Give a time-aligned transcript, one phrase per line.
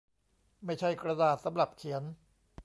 [0.65, 2.03] ไม่ใช่กระดาษสำหรับเขียน